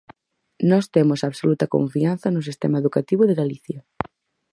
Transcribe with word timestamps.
Nós 0.69 0.85
temos 0.95 1.19
absoluta 1.29 1.71
confianza 1.75 2.27
no 2.35 2.45
sistema 2.49 2.77
educativo 2.81 3.23
de 3.25 3.37
Galicia. 3.41 3.79